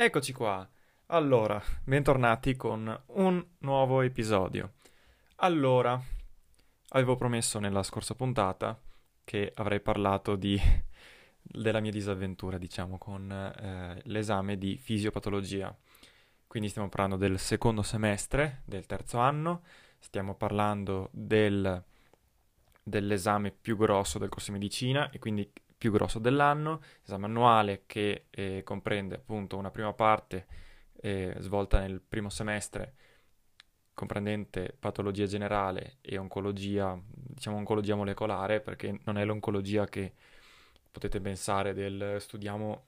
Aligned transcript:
Eccoci 0.00 0.32
qua. 0.32 0.64
Allora, 1.06 1.60
bentornati 1.82 2.54
con 2.54 3.02
un 3.06 3.44
nuovo 3.58 4.00
episodio. 4.02 4.74
Allora, 5.38 6.00
avevo 6.90 7.16
promesso 7.16 7.58
nella 7.58 7.82
scorsa 7.82 8.14
puntata 8.14 8.80
che 9.24 9.50
avrei 9.56 9.80
parlato 9.80 10.36
di, 10.36 10.56
della 11.42 11.80
mia 11.80 11.90
disavventura, 11.90 12.58
diciamo, 12.58 12.96
con 12.96 13.28
eh, 13.28 14.00
l'esame 14.04 14.56
di 14.56 14.78
fisiopatologia. 14.78 15.76
Quindi 16.46 16.68
stiamo 16.68 16.88
parlando 16.88 17.16
del 17.16 17.36
secondo 17.36 17.82
semestre 17.82 18.62
del 18.66 18.86
terzo 18.86 19.18
anno, 19.18 19.64
stiamo 19.98 20.36
parlando 20.36 21.08
del, 21.10 21.82
dell'esame 22.84 23.50
più 23.50 23.76
grosso 23.76 24.20
del 24.20 24.28
corso 24.28 24.52
di 24.52 24.58
medicina 24.58 25.10
e 25.10 25.18
quindi 25.18 25.52
più 25.78 25.92
grosso 25.92 26.18
dell'anno, 26.18 26.82
esame 27.04 27.26
annuale 27.26 27.84
che 27.86 28.26
eh, 28.30 28.62
comprende 28.64 29.14
appunto 29.14 29.56
una 29.56 29.70
prima 29.70 29.92
parte 29.92 30.46
eh, 31.00 31.36
svolta 31.38 31.78
nel 31.78 32.00
primo 32.00 32.28
semestre 32.28 32.94
comprendente 33.98 34.76
patologia 34.78 35.26
generale 35.26 35.96
e 36.02 36.18
oncologia, 36.18 36.96
diciamo 37.04 37.56
oncologia 37.56 37.96
molecolare, 37.96 38.60
perché 38.60 39.00
non 39.04 39.18
è 39.18 39.24
l'oncologia 39.24 39.86
che 39.86 40.12
potete 40.88 41.20
pensare 41.20 41.74
del 41.74 42.18
studiamo, 42.20 42.84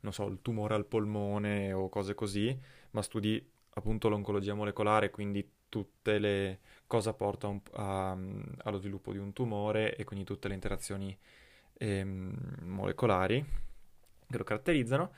non 0.00 0.12
so, 0.14 0.26
il 0.28 0.38
tumore 0.40 0.74
al 0.74 0.86
polmone 0.86 1.74
o 1.74 1.90
cose 1.90 2.14
così, 2.14 2.58
ma 2.92 3.02
studi 3.02 3.46
appunto 3.74 4.08
l'oncologia 4.08 4.54
molecolare, 4.54 5.10
quindi 5.10 5.46
tutte 5.68 6.18
le 6.18 6.60
cosa 6.86 7.12
porta 7.12 7.48
un, 7.48 7.60
a, 7.72 8.12
allo 8.12 8.78
sviluppo 8.78 9.12
di 9.12 9.18
un 9.18 9.34
tumore 9.34 9.96
e 9.96 10.04
quindi 10.04 10.24
tutte 10.24 10.48
le 10.48 10.54
interazioni 10.54 11.16
ehm, 11.80 12.58
molecolari 12.62 13.44
che 14.28 14.36
lo 14.36 14.44
caratterizzano. 14.44 15.12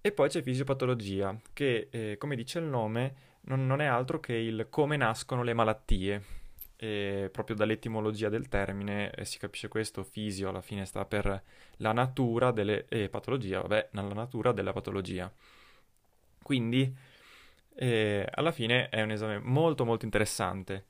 E 0.00 0.12
poi 0.12 0.28
c'è 0.28 0.42
fisiopatologia, 0.42 1.36
che 1.52 1.88
eh, 1.90 2.16
come 2.18 2.36
dice 2.36 2.58
il 2.58 2.64
nome 2.64 3.14
non, 3.42 3.66
non, 3.66 3.80
è 3.80 3.86
altro 3.86 4.20
che 4.20 4.34
il 4.34 4.68
come 4.70 4.96
nascono 4.96 5.42
le 5.42 5.54
malattie. 5.54 6.22
E 6.78 7.30
proprio 7.32 7.56
dall'etimologia 7.56 8.28
del 8.28 8.48
termine 8.48 9.10
eh, 9.10 9.24
si 9.24 9.38
capisce 9.38 9.68
questo, 9.68 10.04
fisio 10.04 10.50
alla 10.50 10.60
fine 10.60 10.84
sta 10.84 11.04
per 11.06 11.42
la 11.78 11.92
natura 11.92 12.50
delle 12.50 12.86
e 12.88 13.08
patologia, 13.08 13.60
vabbè, 13.62 13.88
la 13.92 14.02
natura 14.02 14.52
della 14.52 14.72
patologia. 14.72 15.32
Quindi 16.42 16.94
eh, 17.74 18.26
alla 18.30 18.52
fine 18.52 18.88
è 18.88 19.02
un 19.02 19.10
esame 19.10 19.38
molto 19.38 19.84
molto 19.84 20.04
interessante 20.04 20.84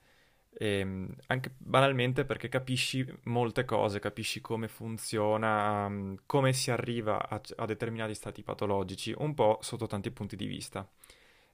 e, 0.59 0.79
ehm, 0.79 1.15
anche 1.27 1.51
banalmente 1.57 2.25
perché 2.25 2.49
capisci 2.49 3.05
molte 3.23 3.63
cose, 3.65 3.99
capisci 3.99 4.41
come 4.41 4.67
funziona, 4.67 5.85
um, 5.85 6.17
come 6.25 6.51
si 6.53 6.71
arriva 6.71 7.29
a, 7.29 7.39
a, 7.57 7.65
determinati 7.65 8.13
stati 8.15 8.41
patologici, 8.41 9.13
un 9.17 9.33
po' 9.35 9.59
sotto 9.61 9.85
tanti 9.87 10.09
punti 10.11 10.35
di 10.35 10.47
vista. 10.47 10.87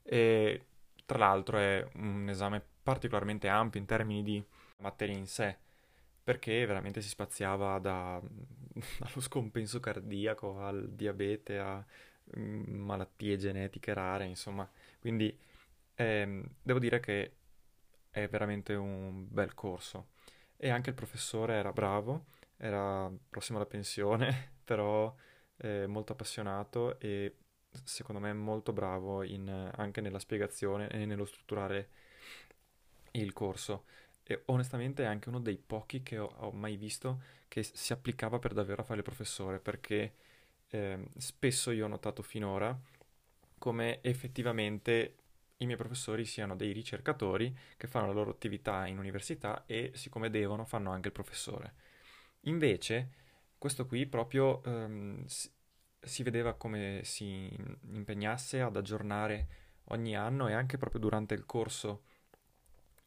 E 0.04 0.66
tra 1.06 1.18
l'altro 1.18 1.58
è 1.58 1.86
un 1.96 2.30
esame 2.30 2.64
particolarmente 2.84 3.48
ampio 3.50 3.80
in 3.80 3.86
termini 3.86 4.24
di 4.24 4.44
materia 4.78 5.18
in 5.18 5.28
sé, 5.28 5.58
perché 6.24 6.66
veramente 6.66 7.02
si 7.02 7.10
spaziava 7.10 7.80
da, 7.80 8.22
dallo 9.00 9.20
scompenso 9.20 9.80
cardiaco 9.80 10.60
al 10.60 10.90
diabete 10.92 11.60
a 11.60 11.86
mm, 12.38 12.64
malattie 12.86 13.38
genetiche 13.38 13.94
rare, 13.94 14.26
insomma. 14.26 14.70
Quindi 15.00 15.38
ehm, 15.96 16.46
devo 16.62 16.80
dire 16.80 17.00
che 17.02 17.32
è 18.14 18.28
veramente 18.28 18.76
un 18.76 19.26
bel 19.28 19.56
corso. 19.56 20.10
E 20.56 20.70
anche 20.70 20.90
il 20.92 20.96
professore 20.96 21.56
era 21.56 21.74
bravo, 21.74 22.26
era 22.58 23.12
prossimo 23.28 23.58
alla 23.58 23.68
pensione, 23.68 24.52
però 24.64 25.14
eh, 25.58 25.88
molto 25.88 26.14
appassionato 26.14 27.00
e 27.00 27.38
secondo 27.84 28.22
me 28.22 28.32
molto 28.34 28.72
bravo 28.72 29.24
in, 29.24 29.50
anche 29.76 30.00
nella 30.00 30.20
spiegazione 30.20 30.90
e 30.90 31.06
nello 31.06 31.26
strutturare 31.26 31.90
il 33.14 33.34
corso. 33.34 33.86
E 34.24 34.44
onestamente 34.46 35.04
è 35.04 35.08
anche 35.08 35.30
uno 35.30 35.40
dei 35.40 35.58
pochi 35.58 36.04
che 36.04 36.20
ho, 36.20 36.32
ho 36.38 36.52
mai 36.52 36.78
visto 36.78 37.22
che 37.48 37.64
si 37.64 37.94
applicava 37.94 38.38
per 38.38 38.54
davvero 38.54 38.82
a 38.82 38.86
fare 38.86 39.00
il 39.00 39.06
professore, 39.06 39.60
perché 39.60 40.14
eh, 40.70 41.00
spesso 41.18 41.72
io 41.72 41.86
ho 41.86 41.90
notato 41.90 42.22
finora 42.22 42.80
come 43.58 44.02
effettivamente 44.02 45.16
i 45.64 45.66
miei 45.66 45.78
professori 45.78 46.26
siano 46.26 46.56
dei 46.56 46.72
ricercatori 46.72 47.56
che 47.78 47.88
fanno 47.88 48.08
la 48.08 48.14
loro 48.14 48.32
attività 48.32 48.86
in 48.88 48.98
università 48.98 49.64
e 49.66 49.92
siccome 49.96 50.30
devono 50.30 50.66
fanno 50.66 50.92
anche 50.92 51.08
il 51.08 51.14
professore. 51.14 51.74
Invece 52.42 53.10
questo 53.58 53.86
qui 53.86 54.06
proprio 54.06 54.62
si, 55.26 55.50
si 56.00 56.24
vedeva 56.24 56.54
come 56.54 57.02
si 57.04 57.50
impegnasse 57.92 58.62
ad 58.62 58.76
aggiornare 58.76 59.48
ogni 59.86 60.16
anno 60.16 60.48
e 60.48 60.54
anche 60.54 60.78
proprio 60.78 61.00
durante 61.00 61.34
il 61.34 61.46
corso 61.46 62.04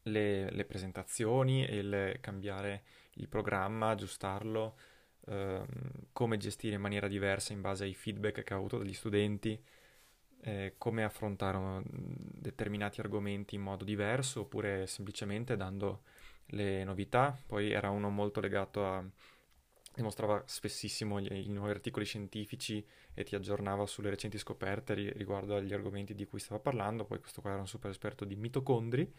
le, 0.03 0.49
le 0.51 0.65
presentazioni 0.65 1.65
e 1.65 1.77
il 1.77 2.17
cambiare 2.21 2.83
il 3.13 3.27
programma, 3.27 3.89
aggiustarlo, 3.89 4.77
ehm, 5.27 5.67
come 6.11 6.37
gestire 6.37 6.75
in 6.75 6.81
maniera 6.81 7.07
diversa 7.07 7.53
in 7.53 7.61
base 7.61 7.83
ai 7.83 7.93
feedback 7.93 8.43
che 8.43 8.53
ha 8.53 8.57
avuto 8.57 8.77
dagli 8.77 8.93
studenti 8.93 9.61
eh, 10.41 10.75
come 10.77 11.03
affrontare 11.03 11.81
determinati 11.85 12.99
argomenti 12.99 13.55
in 13.55 13.61
modo 13.61 13.83
diverso 13.83 14.41
oppure 14.41 14.87
semplicemente 14.87 15.55
dando 15.57 16.03
le 16.47 16.83
novità. 16.83 17.37
Poi 17.45 17.71
era 17.71 17.89
uno 17.89 18.09
molto 18.09 18.39
legato 18.39 18.85
a... 18.85 19.03
dimostrava 19.93 20.41
spessissimo 20.45 21.19
gli, 21.19 21.31
i 21.31 21.49
nuovi 21.49 21.71
articoli 21.71 22.05
scientifici 22.05 22.85
e 23.13 23.23
ti 23.23 23.35
aggiornava 23.35 23.85
sulle 23.87 24.09
recenti 24.09 24.37
scoperte 24.37 24.93
ri, 24.93 25.11
riguardo 25.11 25.55
agli 25.55 25.73
argomenti 25.73 26.13
di 26.13 26.25
cui 26.25 26.39
stava 26.39 26.59
parlando. 26.59 27.05
Poi 27.05 27.19
questo 27.19 27.41
qua 27.41 27.51
era 27.51 27.59
un 27.59 27.67
super 27.67 27.89
esperto 27.89 28.25
di 28.25 28.35
mitocondri 28.35 29.11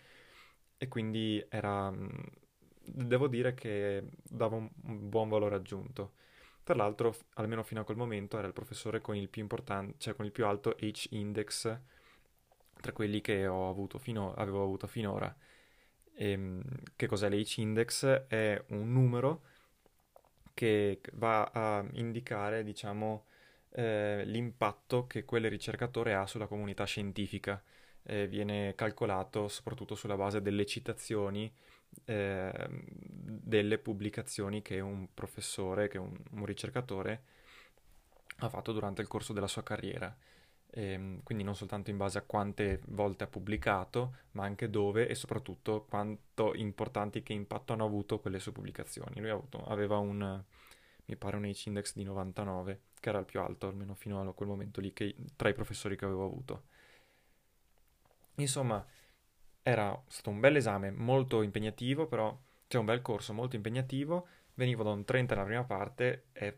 e 0.78 0.88
quindi 0.88 1.44
era... 1.48 1.92
devo 2.82 3.28
dire 3.28 3.54
che 3.54 4.04
dava 4.22 4.56
un 4.56 4.70
buon 5.08 5.28
valore 5.28 5.56
aggiunto. 5.56 6.12
Tra 6.68 6.76
l'altro, 6.76 7.16
almeno 7.36 7.62
fino 7.62 7.80
a 7.80 7.84
quel 7.84 7.96
momento, 7.96 8.36
era 8.36 8.46
il 8.46 8.52
professore 8.52 9.00
con 9.00 9.16
il 9.16 9.30
più 9.30 9.40
importante, 9.40 9.94
cioè 9.96 10.14
con 10.14 10.26
il 10.26 10.32
più 10.32 10.44
alto 10.44 10.76
H-index 10.78 11.78
tra 12.78 12.92
quelli 12.92 13.22
che 13.22 13.46
avuto 13.46 13.98
fino, 13.98 14.34
avevo 14.34 14.62
avuto 14.64 14.86
finora. 14.86 15.34
E, 16.12 16.30
ehm, 16.30 16.62
che 16.94 17.06
cos'è 17.06 17.30
l'H-index? 17.30 18.04
È 18.26 18.62
un 18.68 18.92
numero 18.92 19.44
che 20.52 21.00
va 21.14 21.44
a 21.54 21.82
indicare, 21.92 22.62
diciamo, 22.64 23.24
eh, 23.70 24.24
l'impatto 24.26 25.06
che 25.06 25.24
quel 25.24 25.48
ricercatore 25.48 26.12
ha 26.12 26.26
sulla 26.26 26.46
comunità 26.46 26.84
scientifica. 26.84 27.62
Eh, 28.02 28.26
viene 28.28 28.74
calcolato 28.74 29.48
soprattutto 29.48 29.94
sulla 29.94 30.16
base 30.16 30.42
delle 30.42 30.66
citazioni 30.66 31.50
eh, 32.04 32.68
delle 32.70 33.78
pubblicazioni 33.78 34.62
che 34.62 34.80
un 34.80 35.08
professore, 35.12 35.88
che 35.88 35.98
un, 35.98 36.16
un, 36.32 36.44
ricercatore 36.44 37.22
ha 38.38 38.48
fatto 38.48 38.72
durante 38.72 39.02
il 39.02 39.08
corso 39.08 39.32
della 39.32 39.46
sua 39.46 39.62
carriera. 39.62 40.14
E, 40.70 40.82
ehm, 40.92 41.22
quindi 41.22 41.44
non 41.44 41.54
soltanto 41.54 41.90
in 41.90 41.96
base 41.96 42.18
a 42.18 42.22
quante 42.22 42.80
volte 42.88 43.24
ha 43.24 43.26
pubblicato, 43.26 44.16
ma 44.32 44.44
anche 44.44 44.70
dove 44.70 45.08
e 45.08 45.14
soprattutto 45.14 45.86
quanto 45.88 46.54
importanti 46.54 47.22
che 47.22 47.32
impatto 47.32 47.72
hanno 47.72 47.84
avuto 47.84 48.20
quelle 48.20 48.38
sue 48.38 48.52
pubblicazioni. 48.52 49.20
Lui 49.20 49.30
avuto, 49.30 49.64
aveva 49.66 49.98
un, 49.98 50.42
mi 51.04 51.16
pare 51.16 51.36
un 51.36 51.44
H-index 51.44 51.94
di 51.94 52.04
99, 52.04 52.80
che 53.00 53.08
era 53.08 53.18
il 53.18 53.24
più 53.24 53.40
alto, 53.40 53.68
almeno 53.68 53.94
fino 53.94 54.20
a 54.20 54.32
quel 54.34 54.48
momento 54.48 54.80
lì, 54.80 54.92
che, 54.92 55.14
tra 55.36 55.48
i 55.48 55.54
professori 55.54 55.96
che 55.96 56.04
avevo 56.04 56.24
avuto. 56.24 56.62
Insomma, 58.36 58.84
era 59.68 60.02
stato 60.06 60.30
un 60.30 60.40
bel 60.40 60.56
esame, 60.56 60.90
molto 60.90 61.42
impegnativo, 61.42 62.06
però 62.06 62.36
c'è 62.66 62.78
un 62.78 62.86
bel 62.86 63.02
corso 63.02 63.34
molto 63.34 63.54
impegnativo. 63.54 64.26
Venivo 64.54 64.82
da 64.82 64.90
un 64.90 65.04
30 65.04 65.34
nella 65.34 65.46
prima 65.46 65.64
parte, 65.64 66.28
è 66.32 66.54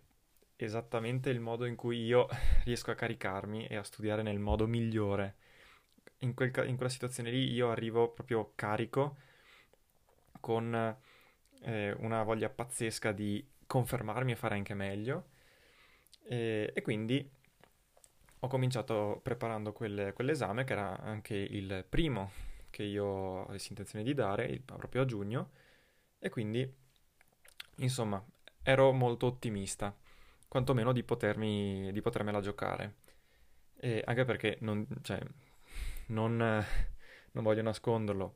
esattamente 0.54 1.28
il 1.30 1.40
modo 1.40 1.64
in 1.64 1.74
cui 1.74 2.04
io 2.04 2.28
riesco 2.64 2.92
a 2.92 2.94
caricarmi 2.94 3.66
e 3.66 3.74
a 3.74 3.82
studiare 3.82 4.22
nel 4.22 4.38
modo 4.38 4.68
migliore. 4.68 5.34
In, 6.18 6.34
quel, 6.34 6.52
in 6.66 6.76
quella 6.76 6.90
situazione 6.90 7.30
lì 7.30 7.50
io 7.50 7.70
arrivo 7.70 8.10
proprio 8.10 8.52
carico, 8.54 9.16
con 10.38 10.96
eh, 11.62 11.92
una 11.98 12.22
voglia 12.22 12.48
pazzesca 12.48 13.10
di 13.10 13.44
confermarmi 13.66 14.32
e 14.32 14.36
fare 14.36 14.54
anche 14.54 14.74
meglio. 14.74 15.30
E, 16.28 16.70
e 16.72 16.82
quindi 16.82 17.28
ho 18.38 18.46
cominciato 18.46 19.18
preparando 19.20 19.72
quelle, 19.72 20.12
quell'esame, 20.12 20.62
che 20.62 20.72
era 20.74 20.96
anche 21.00 21.34
il 21.34 21.84
primo 21.88 22.50
che 22.70 22.82
io 22.82 23.46
avessi 23.46 23.69
intenzione 23.70 24.05
di 24.05 24.14
dare, 24.14 24.61
proprio 24.64 25.02
a 25.02 25.05
giugno, 25.05 25.50
e 26.19 26.28
quindi, 26.31 26.69
insomma, 27.76 28.25
ero 28.62 28.93
molto 28.93 29.26
ottimista, 29.26 29.94
quantomeno 30.49 30.93
di, 30.93 31.02
potermi, 31.02 31.90
di 31.93 32.00
potermela 32.00 32.40
giocare. 32.40 32.96
E 33.76 34.02
anche 34.05 34.25
perché 34.25 34.58
non, 34.61 34.87
cioè, 35.02 35.20
non, 36.08 36.37
non 36.37 37.44
voglio 37.44 37.62
nasconderlo, 37.62 38.34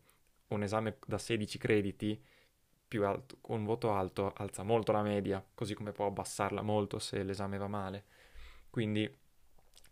un 0.49 0.63
esame 0.63 0.99
da 1.07 1.19
16 1.19 1.59
crediti 1.59 2.23
più 2.87 3.05
alto, 3.05 3.39
con 3.41 3.61
un 3.61 3.65
voto 3.65 3.93
alto 3.93 4.33
alza 4.37 4.63
molto 4.63 4.93
la 4.93 5.03
media, 5.03 5.45
così 5.55 5.75
come 5.75 5.93
può 5.93 6.07
abbassarla 6.07 6.63
molto 6.63 6.99
se 6.99 7.23
l'esame 7.23 7.59
va 7.59 7.67
male. 7.67 8.05
Quindi 8.71 9.13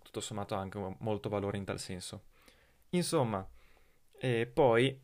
tutto 0.03 0.21
sommato 0.21 0.55
ha 0.55 0.59
anche 0.59 0.97
molto 0.99 1.29
valore 1.29 1.57
in 1.57 1.65
tal 1.65 1.79
senso. 1.79 2.25
Insomma, 2.91 3.47
e 4.25 4.47
poi 4.47 4.97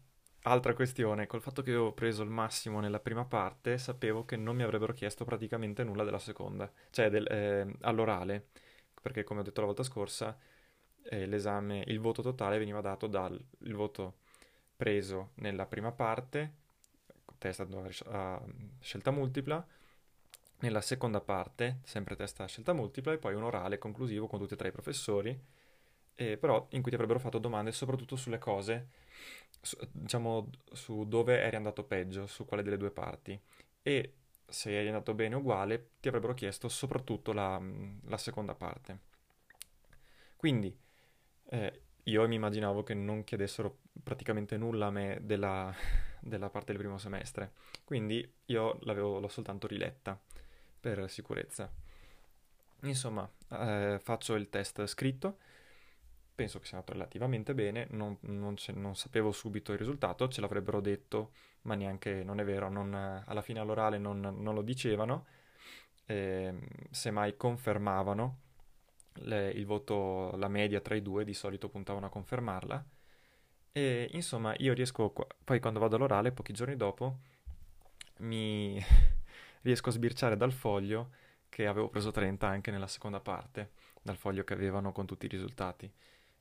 altra 0.42 0.74
questione, 0.74 1.26
col 1.26 1.42
fatto 1.42 1.60
che 1.62 1.70
avevo 1.70 1.92
preso 1.92 2.22
il 2.22 2.30
massimo 2.30 2.78
nella 2.78 3.00
prima 3.00 3.24
parte, 3.24 3.76
sapevo 3.76 4.24
che 4.24 4.36
non 4.36 4.54
mi 4.54 4.62
avrebbero 4.62 4.92
chiesto 4.92 5.24
praticamente 5.24 5.82
nulla 5.82 6.04
della 6.04 6.20
seconda, 6.20 6.70
cioè 6.90 7.10
del, 7.10 7.26
eh, 7.26 7.66
all'orale, 7.80 8.50
perché 9.02 9.24
come 9.24 9.40
ho 9.40 9.42
detto 9.42 9.58
la 9.58 9.66
volta 9.66 9.82
scorsa, 9.82 10.38
eh, 11.02 11.26
l'esame, 11.26 11.82
il 11.88 11.98
voto 11.98 12.22
totale 12.22 12.58
veniva 12.58 12.80
dato 12.80 13.08
dal 13.08 13.44
voto 13.72 14.18
preso 14.76 15.32
nella 15.38 15.66
prima 15.66 15.90
parte, 15.90 16.52
testa 17.38 17.66
a 18.04 18.40
scelta 18.78 19.10
multipla, 19.10 19.66
nella 20.60 20.80
seconda 20.80 21.20
parte, 21.20 21.80
sempre 21.82 22.14
testa 22.14 22.44
a 22.44 22.46
scelta 22.46 22.72
multipla, 22.72 23.12
e 23.14 23.18
poi 23.18 23.34
un 23.34 23.42
orale 23.42 23.78
conclusivo 23.78 24.28
con 24.28 24.38
tutti 24.38 24.54
e 24.54 24.56
tre 24.56 24.68
i 24.68 24.72
professori, 24.72 25.36
eh, 26.14 26.36
però 26.36 26.66
in 26.70 26.82
cui 26.82 26.90
ti 26.90 26.96
avrebbero 26.96 27.20
fatto 27.20 27.38
domande 27.38 27.70
soprattutto 27.72 28.16
sulle 28.16 28.38
cose, 28.38 28.88
su, 29.60 29.76
diciamo 29.90 30.50
su 30.72 31.04
dove 31.06 31.40
eri 31.42 31.56
andato 31.56 31.84
peggio, 31.84 32.26
su 32.26 32.44
quale 32.44 32.62
delle 32.62 32.76
due 32.76 32.90
parti. 32.90 33.38
E 33.82 34.14
se 34.46 34.76
eri 34.76 34.88
andato 34.88 35.14
bene 35.14 35.36
uguale, 35.36 35.90
ti 36.00 36.08
avrebbero 36.08 36.34
chiesto 36.34 36.68
soprattutto 36.68 37.32
la, 37.32 37.60
la 38.06 38.16
seconda 38.18 38.54
parte. 38.54 39.06
Quindi 40.36 40.76
eh, 41.50 41.82
io 42.04 42.28
mi 42.28 42.36
immaginavo 42.36 42.82
che 42.82 42.94
non 42.94 43.24
chiedessero 43.24 43.78
praticamente 44.02 44.56
nulla 44.56 44.86
a 44.86 44.90
me 44.90 45.18
della, 45.22 45.74
della 46.20 46.48
parte 46.48 46.72
del 46.72 46.80
primo 46.80 46.98
semestre, 46.98 47.52
quindi 47.84 48.26
io 48.46 48.78
l'ho 48.82 49.28
soltanto 49.28 49.66
riletta 49.66 50.18
per 50.80 51.10
sicurezza. 51.10 51.70
Insomma, 52.82 53.28
eh, 53.50 53.98
faccio 54.00 54.34
il 54.34 54.48
test 54.48 54.86
scritto, 54.86 55.38
penso 56.38 56.60
che 56.60 56.66
sia 56.66 56.76
andato 56.76 56.92
relativamente 56.92 57.52
bene, 57.52 57.88
non, 57.90 58.16
non, 58.20 58.54
non, 58.74 58.94
sapevo 58.94 59.32
subito 59.32 59.72
il 59.72 59.78
risultato, 59.78 60.28
ce 60.28 60.40
l'avrebbero 60.40 60.80
detto, 60.80 61.32
ma 61.62 61.74
neanche, 61.74 62.22
non 62.22 62.38
è 62.38 62.44
vero, 62.44 62.68
non, 62.68 62.94
alla 62.94 63.42
fine 63.42 63.58
all'orale 63.58 63.98
non, 63.98 64.38
lo 64.40 64.62
dicevano, 64.62 65.26
eh, 66.06 66.54
semmai 66.90 67.36
confermavano 67.36 68.38
le, 69.14 69.50
il 69.50 69.66
voto, 69.66 70.36
la 70.36 70.46
media 70.46 70.80
tra 70.80 70.94
i 70.94 71.02
due, 71.02 71.24
di 71.24 71.34
solito 71.34 71.68
puntavano 71.68 72.06
a 72.06 72.08
confermarla, 72.08 72.86
e 73.72 74.08
insomma 74.12 74.54
io 74.58 74.74
riesco, 74.74 75.12
poi 75.42 75.58
quando 75.58 75.80
vado 75.80 75.96
all'orale, 75.96 76.30
pochi 76.30 76.52
giorni 76.52 76.76
dopo, 76.76 77.18
mi 78.18 78.80
riesco 79.62 79.88
a 79.88 79.92
sbirciare 79.92 80.36
dal 80.36 80.52
foglio 80.52 81.10
che 81.48 81.66
avevo 81.66 81.88
preso 81.88 82.12
30 82.12 82.46
anche 82.46 82.70
nella 82.70 82.86
seconda 82.86 83.18
parte, 83.18 83.72
dal 84.02 84.16
foglio 84.16 84.44
che 84.44 84.54
avevano 84.54 84.92
con 84.92 85.04
tutti 85.04 85.26
i 85.26 85.28
risultati. 85.28 85.92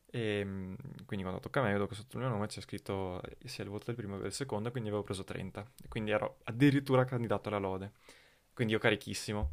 E 0.09 0.39
ehm, 0.39 0.75
quindi 1.05 1.25
quando 1.25 1.41
tocca 1.41 1.59
a 1.59 1.63
me 1.63 1.73
vedo 1.73 1.87
che 1.87 1.95
sotto 1.95 2.17
il 2.17 2.23
mio 2.23 2.31
nome 2.31 2.47
c'è 2.47 2.61
scritto 2.61 3.21
sia 3.45 3.63
il 3.63 3.69
voto 3.69 3.85
del 3.87 3.95
primo 3.95 4.15
che 4.17 4.23
del 4.23 4.33
secondo, 4.33 4.71
quindi 4.71 4.89
avevo 4.89 5.03
preso 5.03 5.23
30. 5.23 5.65
Quindi 5.89 6.11
ero 6.11 6.37
addirittura 6.45 7.03
candidato 7.05 7.49
alla 7.49 7.57
lode. 7.57 7.91
Quindi 8.53 8.73
io 8.73 8.79
carichissimo. 8.79 9.51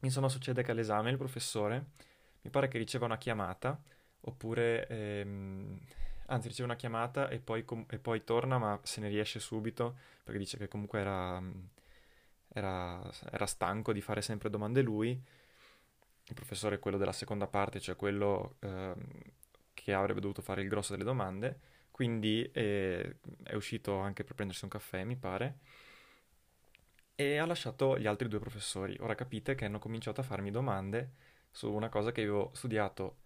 Insomma, 0.00 0.28
succede 0.28 0.62
che 0.62 0.70
all'esame 0.70 1.10
il 1.10 1.16
professore 1.16 1.86
mi 2.42 2.50
pare 2.50 2.68
che 2.68 2.78
riceva 2.78 3.06
una 3.06 3.16
chiamata, 3.16 3.80
oppure 4.20 4.86
ehm, 4.86 5.78
anzi 6.26 6.48
riceve 6.48 6.68
una 6.68 6.76
chiamata 6.76 7.28
e 7.28 7.38
poi, 7.40 7.64
com- 7.64 7.86
e 7.88 7.98
poi, 7.98 8.22
torna, 8.22 8.58
ma 8.58 8.78
se 8.82 9.00
ne 9.00 9.08
riesce 9.08 9.40
subito, 9.40 9.96
perché 10.22 10.38
dice 10.38 10.58
che 10.58 10.68
comunque 10.68 11.00
era, 11.00 11.42
era, 12.48 13.02
era 13.30 13.46
stanco 13.46 13.92
di 13.92 14.00
fare 14.00 14.22
sempre 14.22 14.50
domande 14.50 14.82
lui. 14.82 15.18
Il 16.26 16.34
professore 16.34 16.76
è 16.76 16.78
quello 16.78 16.96
della 16.98 17.12
seconda 17.12 17.46
parte, 17.46 17.80
cioè 17.80 17.96
quello 17.96 18.56
ehm, 18.60 18.94
che 19.84 19.92
avrebbe 19.92 20.20
dovuto 20.20 20.40
fare 20.40 20.62
il 20.62 20.68
grosso 20.68 20.92
delle 20.92 21.04
domande, 21.04 21.60
quindi 21.90 22.42
eh, 22.52 23.16
è 23.42 23.54
uscito 23.54 23.98
anche 23.98 24.24
per 24.24 24.34
prendersi 24.34 24.64
un 24.64 24.70
caffè, 24.70 25.04
mi 25.04 25.14
pare, 25.14 25.58
e 27.14 27.36
ha 27.36 27.44
lasciato 27.44 27.98
gli 27.98 28.06
altri 28.06 28.28
due 28.28 28.38
professori. 28.38 28.96
Ora 29.00 29.14
capite 29.14 29.54
che 29.54 29.66
hanno 29.66 29.78
cominciato 29.78 30.22
a 30.22 30.24
farmi 30.24 30.50
domande 30.50 31.12
su 31.50 31.70
una 31.70 31.90
cosa 31.90 32.12
che 32.12 32.22
avevo 32.22 32.50
studiato 32.54 33.16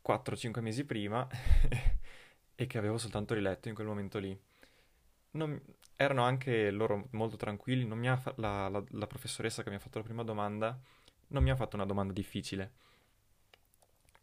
4-5 0.00 0.60
mesi 0.60 0.84
prima 0.84 1.26
e 2.54 2.66
che 2.68 2.78
avevo 2.78 2.96
soltanto 2.96 3.34
riletto 3.34 3.68
in 3.68 3.74
quel 3.74 3.88
momento 3.88 4.20
lì. 4.20 4.40
Non, 5.32 5.60
erano 5.96 6.22
anche 6.22 6.70
loro 6.70 7.08
molto 7.10 7.36
tranquilli, 7.36 7.84
fa- 8.16 8.32
la, 8.36 8.68
la, 8.68 8.84
la, 8.90 9.06
professoressa 9.08 9.64
che 9.64 9.70
mi 9.70 9.76
ha 9.76 9.80
fatto 9.80 9.98
la 9.98 10.04
prima 10.04 10.22
domanda 10.22 10.78
non 11.28 11.42
mi 11.42 11.50
ha 11.50 11.56
fatto 11.56 11.74
una 11.74 11.84
domanda 11.84 12.12
difficile. 12.12 12.74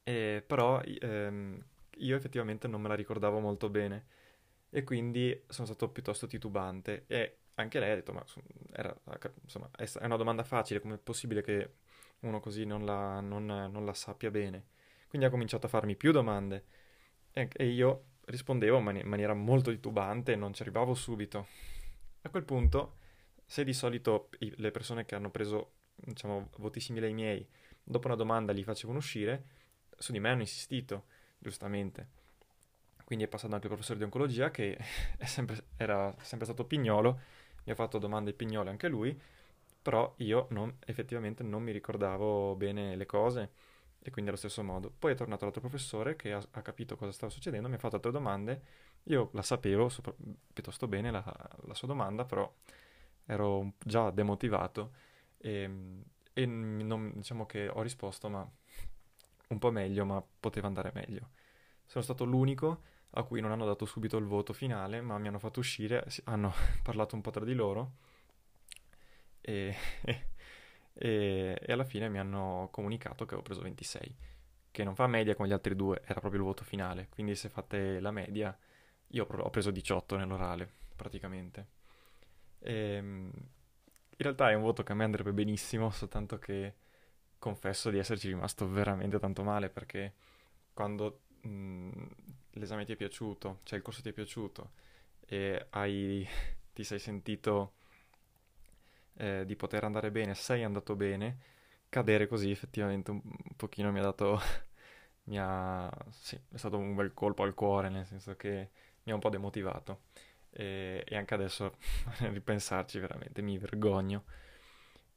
E, 0.03 0.43
però 0.45 0.81
ehm, 0.81 1.63
io 1.97 2.15
effettivamente 2.17 2.67
non 2.67 2.81
me 2.81 2.87
la 2.87 2.95
ricordavo 2.95 3.39
molto 3.39 3.69
bene 3.69 4.05
e 4.69 4.83
quindi 4.83 5.43
sono 5.47 5.67
stato 5.67 5.89
piuttosto 5.89 6.27
titubante 6.27 7.03
e 7.07 7.37
anche 7.55 7.79
lei 7.79 7.91
ha 7.91 7.95
detto 7.95 8.13
ma 8.13 8.23
era, 8.73 8.95
insomma, 9.43 9.69
è 9.75 10.05
una 10.05 10.15
domanda 10.17 10.43
facile, 10.43 10.79
com'è 10.79 10.97
possibile 10.97 11.41
che 11.41 11.73
uno 12.21 12.39
così 12.39 12.65
non 12.65 12.85
la, 12.85 13.19
non, 13.19 13.45
non 13.45 13.85
la 13.85 13.93
sappia 13.93 14.31
bene? 14.31 14.67
Quindi 15.07 15.27
ha 15.27 15.31
cominciato 15.31 15.65
a 15.65 15.69
farmi 15.69 15.95
più 15.95 16.11
domande 16.11 16.65
e, 17.33 17.49
e 17.53 17.67
io 17.67 18.05
rispondevo 18.25 18.77
in 18.77 18.83
mani- 18.83 19.03
maniera 19.03 19.33
molto 19.33 19.71
titubante, 19.71 20.35
non 20.35 20.53
ci 20.53 20.61
arrivavo 20.61 20.93
subito. 20.93 21.47
A 22.23 22.29
quel 22.29 22.43
punto, 22.43 22.97
se 23.45 23.63
di 23.63 23.73
solito 23.73 24.29
i- 24.39 24.53
le 24.57 24.71
persone 24.71 25.05
che 25.05 25.15
hanno 25.15 25.31
preso, 25.31 25.73
diciamo, 25.95 26.49
voti 26.57 26.79
simili 26.79 27.07
ai 27.07 27.13
miei, 27.13 27.47
dopo 27.83 28.07
una 28.07 28.15
domanda 28.15 28.53
li 28.53 28.63
facevano 28.63 28.99
uscire, 28.99 29.45
su 30.01 30.11
di 30.11 30.19
me 30.19 30.29
hanno 30.29 30.41
insistito, 30.41 31.05
giustamente. 31.37 32.19
Quindi 33.05 33.25
è 33.25 33.27
passato 33.27 33.53
anche 33.53 33.67
il 33.67 33.71
professore 33.73 33.99
di 33.99 34.05
oncologia 34.05 34.51
che 34.51 34.77
sempre, 35.25 35.63
era 35.77 36.13
sempre 36.21 36.45
stato 36.45 36.65
pignolo, 36.65 37.19
mi 37.65 37.71
ha 37.71 37.75
fatto 37.75 37.99
domande 37.99 38.33
pignole 38.33 38.69
anche 38.69 38.87
lui, 38.87 39.19
però 39.81 40.13
io 40.17 40.47
non, 40.49 40.75
effettivamente 40.85 41.43
non 41.43 41.63
mi 41.63 41.71
ricordavo 41.71 42.55
bene 42.55 42.95
le 42.95 43.05
cose 43.05 43.51
e 44.01 44.09
quindi 44.11 44.31
allo 44.31 44.39
stesso 44.39 44.63
modo. 44.63 44.91
Poi 44.97 45.11
è 45.13 45.15
tornato 45.15 45.43
l'altro 45.43 45.61
professore 45.61 46.15
che 46.15 46.33
ha, 46.33 46.41
ha 46.51 46.61
capito 46.61 46.95
cosa 46.95 47.11
stava 47.11 47.31
succedendo, 47.31 47.67
mi 47.67 47.75
ha 47.75 47.79
fatto 47.79 47.95
altre 47.95 48.11
domande, 48.11 48.61
io 49.03 49.29
la 49.33 49.41
sapevo 49.41 49.89
sopra, 49.89 50.13
piuttosto 50.53 50.87
bene 50.87 51.11
la, 51.11 51.23
la, 51.65 51.73
sua 51.73 51.87
domanda, 51.87 52.25
però 52.25 52.51
ero 53.25 53.73
già 53.79 54.09
demotivato 54.11 54.93
e, 55.37 55.69
e 56.33 56.45
non, 56.45 57.11
diciamo 57.15 57.45
che 57.45 57.67
ho 57.67 57.81
risposto 57.81 58.29
ma 58.29 58.49
un 59.53 59.59
po' 59.59 59.71
meglio, 59.71 60.05
ma 60.05 60.23
poteva 60.39 60.67
andare 60.67 60.91
meglio. 60.93 61.29
Sono 61.85 62.03
stato 62.03 62.23
l'unico 62.25 62.83
a 63.11 63.23
cui 63.23 63.41
non 63.41 63.51
hanno 63.51 63.65
dato 63.65 63.85
subito 63.85 64.17
il 64.17 64.25
voto 64.25 64.53
finale, 64.53 65.01
ma 65.01 65.17
mi 65.17 65.27
hanno 65.27 65.39
fatto 65.39 65.59
uscire, 65.59 66.05
hanno 66.25 66.53
parlato 66.83 67.15
un 67.15 67.21
po' 67.21 67.31
tra 67.31 67.45
di 67.45 67.53
loro 67.53 67.97
e, 69.41 69.75
e, 70.93 71.57
e, 71.59 71.71
alla 71.71 71.83
fine 71.83 72.09
mi 72.09 72.19
hanno 72.19 72.69
comunicato 72.71 73.25
che 73.25 73.33
avevo 73.33 73.41
preso 73.41 73.61
26, 73.61 74.15
che 74.71 74.83
non 74.83 74.95
fa 74.95 75.07
media 75.07 75.35
con 75.35 75.47
gli 75.47 75.51
altri 75.51 75.75
due, 75.75 76.01
era 76.05 76.19
proprio 76.19 76.41
il 76.41 76.47
voto 76.47 76.63
finale, 76.63 77.07
quindi 77.09 77.35
se 77.35 77.49
fate 77.49 77.99
la 77.99 78.11
media 78.11 78.57
io 79.07 79.27
ho 79.29 79.49
preso 79.49 79.71
18 79.71 80.15
nell'orale 80.15 80.69
praticamente. 80.95 81.67
E, 82.59 82.73
ehm, 82.73 83.31
in 84.21 84.27
realtà 84.27 84.51
è 84.51 84.53
un 84.53 84.61
voto 84.61 84.83
che 84.83 84.91
a 84.91 84.95
me 84.95 85.03
andrebbe 85.03 85.33
benissimo, 85.33 85.89
soltanto 85.91 86.37
che 86.39 86.75
confesso 87.41 87.91
di 87.91 87.99
esserci 87.99 88.29
rimasto 88.29 88.69
veramente 88.69 89.19
tanto 89.19 89.43
male 89.43 89.69
perché 89.69 90.13
quando 90.73 91.21
mh, 91.41 91.91
l'esame 92.51 92.85
ti 92.85 92.93
è 92.93 92.97
piaciuto, 92.97 93.59
cioè 93.63 93.79
il 93.79 93.83
corso 93.83 94.01
ti 94.03 94.09
è 94.09 94.13
piaciuto 94.13 94.71
e 95.25 95.67
hai, 95.71 96.27
ti 96.73 96.83
sei 96.83 96.99
sentito 96.99 97.73
eh, 99.15 99.43
di 99.45 99.55
poter 99.55 99.83
andare 99.83 100.11
bene, 100.11 100.33
sei 100.35 100.63
andato 100.63 100.95
bene, 100.95 101.37
cadere 101.89 102.27
così 102.27 102.51
effettivamente 102.51 103.11
un, 103.11 103.21
un 103.23 103.55
pochino 103.55 103.91
mi 103.91 103.99
ha 103.99 104.03
dato, 104.03 104.39
mi 105.25 105.37
ha, 105.39 105.89
sì, 106.09 106.35
è 106.51 106.57
stato 106.57 106.77
un 106.77 106.95
bel 106.95 107.13
colpo 107.13 107.43
al 107.43 107.53
cuore, 107.53 107.89
nel 107.89 108.05
senso 108.05 108.35
che 108.35 108.69
mi 109.03 109.11
ha 109.11 109.15
un 109.15 109.21
po' 109.21 109.29
demotivato 109.29 110.01
e, 110.51 111.03
e 111.07 111.15
anche 111.17 111.33
adesso 111.33 111.77
ripensarci 112.19 112.99
veramente 112.99 113.41
mi 113.41 113.57
vergogno. 113.57 114.23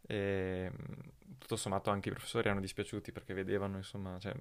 E, 0.06 0.70
tutto 1.38 1.56
sommato 1.56 1.90
anche 1.90 2.08
i 2.08 2.12
professori 2.12 2.46
erano 2.46 2.60
dispiaciuti 2.60 3.12
perché 3.12 3.34
vedevano, 3.34 3.76
insomma, 3.76 4.18
cioè, 4.18 4.34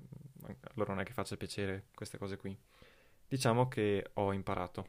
loro 0.73 0.93
non 0.93 1.01
è 1.01 1.05
che 1.05 1.13
faccia 1.13 1.37
piacere 1.37 1.85
queste 1.93 2.17
cose 2.17 2.37
qui. 2.37 2.57
Diciamo 3.27 3.67
che 3.67 4.11
ho 4.13 4.33
imparato, 4.33 4.87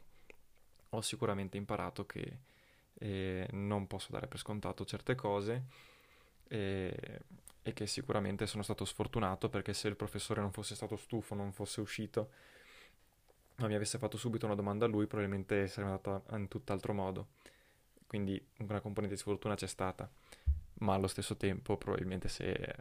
ho 0.89 1.01
sicuramente 1.01 1.57
imparato 1.57 2.05
che 2.05 2.39
eh, 2.93 3.47
non 3.51 3.87
posso 3.87 4.11
dare 4.11 4.27
per 4.27 4.39
scontato 4.39 4.85
certe 4.85 5.15
cose 5.15 5.65
e, 6.47 7.21
e 7.61 7.73
che 7.73 7.87
sicuramente 7.87 8.45
sono 8.45 8.63
stato 8.63 8.85
sfortunato 8.85 9.49
perché 9.49 9.73
se 9.73 9.87
il 9.87 9.95
professore 9.95 10.41
non 10.41 10.51
fosse 10.51 10.75
stato 10.75 10.95
stufo, 10.95 11.35
non 11.35 11.51
fosse 11.51 11.81
uscito, 11.81 12.29
ma 13.57 13.67
mi 13.67 13.75
avesse 13.75 13.97
fatto 13.97 14.17
subito 14.17 14.45
una 14.45 14.55
domanda 14.55 14.85
a 14.85 14.87
lui, 14.87 15.07
probabilmente 15.07 15.67
sarebbe 15.67 15.91
andata 15.93 16.35
in 16.37 16.47
tutt'altro 16.47 16.93
modo. 16.93 17.27
Quindi 18.07 18.43
una 18.57 18.79
componente 18.81 19.15
di 19.15 19.21
sfortuna 19.21 19.55
c'è 19.55 19.67
stata, 19.67 20.09
ma 20.79 20.93
allo 20.93 21.07
stesso 21.07 21.37
tempo 21.37 21.77
probabilmente 21.77 22.27
se 22.27 22.75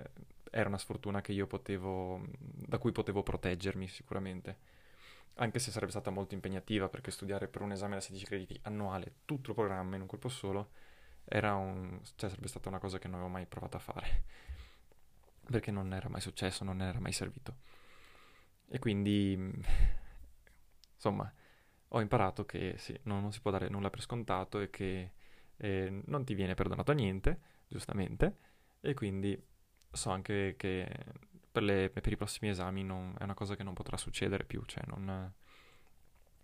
era 0.50 0.68
una 0.68 0.78
sfortuna 0.78 1.20
potevo, 1.46 2.22
da 2.38 2.78
cui 2.78 2.92
potevo 2.92 3.22
proteggermi 3.22 3.88
sicuramente. 3.88 4.72
Anche 5.36 5.58
se 5.58 5.72
sarebbe 5.72 5.90
stata 5.90 6.10
molto 6.10 6.34
impegnativa 6.34 6.88
perché 6.88 7.10
studiare 7.10 7.48
per 7.48 7.62
un 7.62 7.72
esame 7.72 7.94
da 7.94 8.00
16 8.00 8.24
crediti 8.24 8.58
annuale 8.62 9.14
tutto 9.24 9.50
il 9.50 9.56
programma 9.56 9.96
in 9.96 10.02
un 10.02 10.06
colpo 10.06 10.28
solo 10.28 10.70
un, 11.54 12.00
cioè 12.16 12.28
sarebbe 12.28 12.48
stata 12.48 12.68
una 12.68 12.78
cosa 12.78 12.98
che 12.98 13.08
non 13.08 13.16
avevo 13.16 13.32
mai 13.32 13.46
provato 13.46 13.76
a 13.76 13.80
fare. 13.80 14.24
Perché 15.44 15.70
non 15.70 15.92
era 15.92 16.08
mai 16.08 16.20
successo, 16.20 16.64
non 16.64 16.80
era 16.80 17.00
mai 17.00 17.12
servito. 17.12 17.56
E 18.68 18.78
quindi, 18.78 19.32
insomma, 20.94 21.32
ho 21.88 22.00
imparato 22.00 22.44
che 22.44 22.76
sì, 22.78 22.98
non, 23.04 23.20
non 23.22 23.32
si 23.32 23.40
può 23.40 23.50
dare 23.50 23.68
nulla 23.68 23.90
per 23.90 24.00
scontato 24.00 24.60
e 24.60 24.70
che 24.70 25.12
eh, 25.56 26.02
non 26.06 26.24
ti 26.24 26.34
viene 26.34 26.54
perdonato 26.54 26.92
niente, 26.92 27.40
giustamente, 27.68 28.36
e 28.80 28.94
quindi 28.94 29.40
so 29.90 30.10
anche 30.10 30.54
che 30.56 30.88
per, 31.50 31.62
le, 31.62 31.90
per 31.90 32.10
i 32.10 32.16
prossimi 32.16 32.50
esami 32.50 32.82
non, 32.82 33.14
è 33.18 33.22
una 33.22 33.34
cosa 33.34 33.56
che 33.56 33.62
non 33.62 33.74
potrà 33.74 33.96
succedere 33.96 34.44
più, 34.44 34.62
cioè 34.64 34.82
non, 34.86 35.32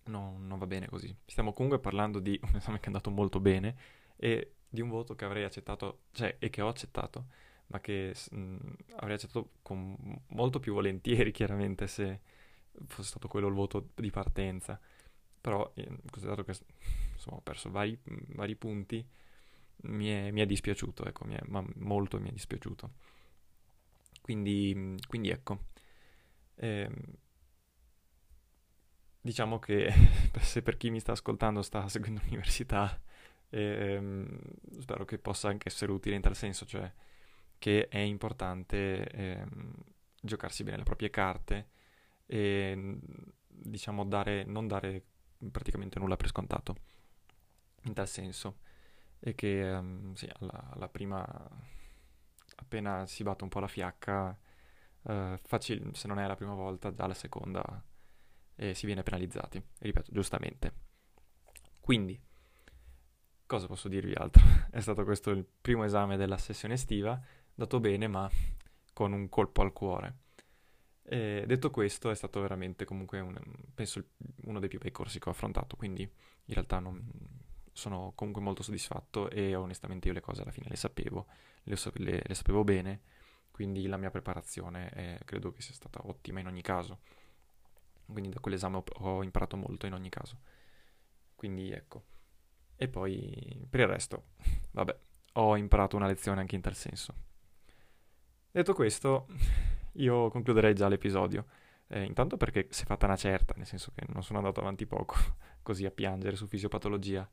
non, 0.04 0.46
non 0.46 0.58
va 0.58 0.66
bene 0.66 0.86
così. 0.86 1.14
Stiamo 1.26 1.52
comunque 1.52 1.80
parlando 1.80 2.20
di 2.20 2.38
un 2.42 2.56
esame 2.56 2.78
che 2.78 2.84
è 2.84 2.86
andato 2.86 3.10
molto 3.10 3.40
bene 3.40 3.76
e 4.16 4.54
di 4.68 4.80
un 4.80 4.88
voto 4.88 5.14
che 5.14 5.24
avrei 5.24 5.44
accettato, 5.44 6.02
cioè, 6.12 6.36
e 6.38 6.48
che 6.48 6.62
ho 6.62 6.68
accettato, 6.68 7.26
ma 7.66 7.80
che 7.80 8.14
mh, 8.30 8.56
avrei 8.96 9.14
accettato 9.14 9.50
con 9.62 9.96
molto 10.28 10.60
più 10.60 10.72
volentieri, 10.74 11.32
chiaramente, 11.32 11.86
se 11.86 12.20
fosse 12.86 13.08
stato 13.08 13.28
quello 13.28 13.48
il 13.48 13.54
voto 13.54 13.90
di 13.94 14.10
partenza. 14.10 14.80
Però, 15.40 15.72
eh, 15.74 15.88
considerato 16.10 16.44
che 16.44 16.56
insomma, 17.12 17.38
ho 17.38 17.40
perso 17.40 17.70
vari, 17.70 17.98
vari 18.34 18.54
punti, 18.56 19.04
mi 19.82 20.08
è, 20.08 20.30
mi 20.30 20.40
è, 20.40 20.46
dispiaciuto, 20.46 21.04
ecco, 21.06 21.24
mi 21.24 21.34
è, 21.34 21.40
ma 21.46 21.64
molto 21.76 22.18
mi 22.20 22.28
è 22.28 22.32
dispiaciuto. 22.32 22.90
Quindi, 24.20 24.96
quindi 25.08 25.30
ecco, 25.30 25.66
eh, 26.56 26.90
diciamo 29.20 29.58
che 29.58 29.92
se 30.40 30.62
per 30.62 30.76
chi 30.76 30.90
mi 30.90 31.00
sta 31.00 31.12
ascoltando 31.12 31.62
sta 31.62 31.88
seguendo 31.88 32.20
l'università, 32.24 33.00
eh, 33.50 34.26
spero 34.78 35.04
che 35.04 35.18
possa 35.18 35.48
anche 35.48 35.68
essere 35.68 35.92
utile 35.92 36.16
in 36.16 36.22
tal 36.22 36.36
senso, 36.36 36.64
cioè 36.66 36.92
che 37.58 37.88
è 37.88 37.98
importante 37.98 39.06
eh, 39.10 39.44
giocarsi 40.20 40.62
bene 40.64 40.78
le 40.78 40.82
proprie 40.84 41.10
carte 41.10 41.68
e 42.26 42.98
diciamo 43.46 44.04
dare, 44.06 44.44
non 44.44 44.66
dare 44.66 45.04
praticamente 45.50 45.98
nulla 45.98 46.16
per 46.16 46.28
scontato, 46.28 46.76
in 47.84 47.92
tal 47.92 48.08
senso, 48.08 48.58
e 49.20 49.34
che 49.34 49.62
um, 49.62 50.14
sì, 50.14 50.28
alla, 50.40 50.70
alla 50.72 50.88
prima 50.88 51.26
appena 52.56 53.06
si 53.06 53.22
batte 53.22 53.44
un 53.44 53.50
po' 53.50 53.60
la 53.60 53.68
fiacca, 53.68 54.36
eh, 55.02 55.38
facil- 55.42 55.94
se 55.94 56.08
non 56.08 56.18
è 56.18 56.26
la 56.26 56.36
prima 56.36 56.54
volta, 56.54 56.92
già 56.92 57.06
la 57.06 57.14
seconda 57.14 57.82
e 58.54 58.74
si 58.74 58.86
viene 58.86 59.02
penalizzati. 59.02 59.62
Ripeto, 59.78 60.12
giustamente. 60.12 60.72
Quindi, 61.80 62.20
cosa 63.46 63.66
posso 63.66 63.88
dirvi 63.88 64.12
altro? 64.14 64.42
è 64.70 64.80
stato 64.80 65.04
questo 65.04 65.30
il 65.30 65.44
primo 65.44 65.84
esame 65.84 66.16
della 66.16 66.38
sessione 66.38 66.74
estiva, 66.74 67.20
dato 67.54 67.80
bene, 67.80 68.06
ma 68.06 68.30
con 68.92 69.12
un 69.12 69.28
colpo 69.28 69.62
al 69.62 69.72
cuore. 69.72 70.18
E 71.02 71.44
detto 71.46 71.70
questo, 71.70 72.10
è 72.10 72.14
stato 72.14 72.40
veramente 72.40 72.84
comunque 72.84 73.18
un, 73.20 73.36
penso 73.74 74.10
uno 74.44 74.60
dei 74.60 74.68
più 74.68 74.78
bei 74.78 74.92
corsi 74.92 75.18
che 75.18 75.28
ho 75.28 75.32
affrontato, 75.32 75.76
quindi 75.76 76.02
in 76.02 76.54
realtà 76.54 76.78
non, 76.78 77.02
sono 77.72 78.12
comunque 78.14 78.42
molto 78.42 78.62
soddisfatto 78.62 79.30
e 79.30 79.54
onestamente 79.54 80.08
io 80.08 80.14
le 80.14 80.20
cose 80.20 80.42
alla 80.42 80.50
fine 80.50 80.68
le 80.68 80.76
sapevo, 80.76 81.26
le, 81.64 81.76
le, 81.94 82.22
le 82.24 82.34
sapevo 82.34 82.64
bene, 82.64 83.00
quindi 83.50 83.86
la 83.86 83.96
mia 83.96 84.10
preparazione 84.10 84.88
è, 84.90 85.18
credo 85.24 85.52
che 85.52 85.60
sia 85.60 85.74
stata 85.74 86.00
ottima 86.06 86.40
in 86.40 86.46
ogni 86.46 86.62
caso. 86.62 87.00
Quindi 88.06 88.30
da 88.30 88.40
quell'esame 88.40 88.76
ho, 88.78 88.84
ho 88.98 89.22
imparato 89.22 89.56
molto 89.56 89.86
in 89.86 89.92
ogni 89.92 90.08
caso. 90.08 90.40
Quindi 91.34 91.70
ecco. 91.70 92.04
E 92.76 92.88
poi 92.88 93.66
per 93.68 93.80
il 93.80 93.86
resto, 93.86 94.24
vabbè, 94.72 94.98
ho 95.34 95.56
imparato 95.56 95.96
una 95.96 96.06
lezione 96.06 96.40
anche 96.40 96.54
in 96.54 96.62
tal 96.62 96.74
senso. 96.74 97.14
Detto 98.50 98.74
questo, 98.74 99.26
io 99.94 100.30
concluderei 100.30 100.74
già 100.74 100.88
l'episodio. 100.88 101.46
Eh, 101.86 102.04
intanto 102.04 102.36
perché 102.36 102.68
si 102.70 102.84
è 102.84 102.86
fatta 102.86 103.06
una 103.06 103.16
certa, 103.16 103.52
nel 103.56 103.66
senso 103.66 103.92
che 103.94 104.06
non 104.08 104.22
sono 104.22 104.38
andato 104.38 104.60
avanti 104.60 104.86
poco, 104.86 105.16
così 105.62 105.84
a 105.84 105.90
piangere 105.90 106.36
su 106.36 106.46
fisiopatologia. 106.46 107.28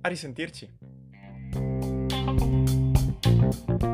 a 0.00 0.08
risentirci! 0.08 0.85
Thank 3.64 3.82
you. 3.82 3.85